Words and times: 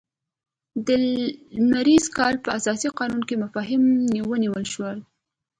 د 0.85 0.87
لمریز 1.55 2.05
کال 2.17 2.33
په 2.45 2.49
اساسي 2.57 2.89
قانون 2.97 3.21
کې 3.27 3.41
مفاهیم 3.43 3.83
ونیول 4.29 4.65
شول. 4.73 4.97